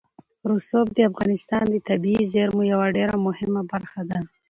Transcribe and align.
رسوب 0.51 0.87
د 0.93 0.97
افغانستان 1.09 1.63
د 1.69 1.75
طبیعي 1.89 2.23
زیرمو 2.33 2.61
یوه 2.71 2.87
ډېره 2.97 3.15
مهمه 3.27 3.61
برخه 3.71 4.01
ده. 4.09 4.19